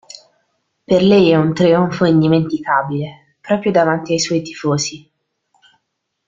[0.83, 5.07] Per lei è un trionfo indimenticabile, proprio davanti ai suoi tifosi.